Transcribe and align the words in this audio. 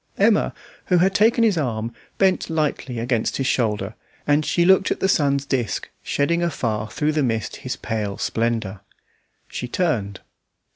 Emma, 0.17 0.51
who 0.85 0.97
had 0.97 1.13
taken 1.13 1.43
his 1.43 1.59
arm, 1.59 1.93
bent 2.17 2.49
lightly 2.49 2.97
against 2.97 3.37
his 3.37 3.45
shoulder, 3.45 3.93
and 4.25 4.43
she 4.47 4.65
looked 4.65 4.89
at 4.89 4.99
the 4.99 5.07
sun's 5.07 5.45
disc 5.45 5.89
shedding 6.01 6.41
afar 6.41 6.89
through 6.89 7.11
the 7.11 7.21
mist 7.21 7.57
his 7.57 7.75
pale 7.75 8.17
splendour. 8.17 8.81
She 9.47 9.67
turned. 9.67 10.21